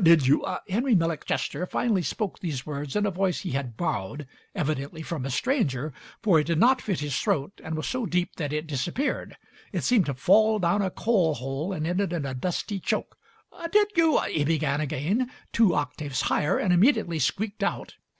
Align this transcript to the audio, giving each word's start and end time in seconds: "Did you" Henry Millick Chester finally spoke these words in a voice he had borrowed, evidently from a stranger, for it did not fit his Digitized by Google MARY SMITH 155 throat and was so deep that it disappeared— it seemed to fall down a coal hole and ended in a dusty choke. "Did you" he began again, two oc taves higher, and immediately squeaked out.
"Did 0.00 0.28
you" 0.28 0.46
Henry 0.68 0.94
Millick 0.94 1.24
Chester 1.24 1.66
finally 1.66 2.02
spoke 2.04 2.38
these 2.38 2.64
words 2.64 2.94
in 2.94 3.04
a 3.04 3.10
voice 3.10 3.40
he 3.40 3.50
had 3.50 3.76
borrowed, 3.76 4.28
evidently 4.54 5.02
from 5.02 5.26
a 5.26 5.28
stranger, 5.30 5.92
for 6.22 6.38
it 6.38 6.46
did 6.46 6.60
not 6.60 6.80
fit 6.80 7.00
his 7.00 7.10
Digitized 7.12 7.24
by 7.26 7.30
Google 7.32 7.34
MARY 7.34 7.42
SMITH 7.42 7.64
155 7.64 7.64
throat 7.64 7.66
and 7.66 7.76
was 7.76 7.88
so 7.88 8.06
deep 8.06 8.36
that 8.36 8.52
it 8.52 8.66
disappeared— 8.68 9.36
it 9.72 9.82
seemed 9.82 10.06
to 10.06 10.14
fall 10.14 10.60
down 10.60 10.82
a 10.82 10.90
coal 10.92 11.34
hole 11.34 11.72
and 11.72 11.84
ended 11.84 12.12
in 12.12 12.24
a 12.24 12.32
dusty 12.34 12.78
choke. 12.78 13.18
"Did 13.72 13.88
you" 13.96 14.18
he 14.32 14.44
began 14.44 14.80
again, 14.80 15.32
two 15.50 15.74
oc 15.74 15.96
taves 15.96 16.22
higher, 16.22 16.58
and 16.58 16.72
immediately 16.72 17.18
squeaked 17.18 17.64
out. 17.64 17.96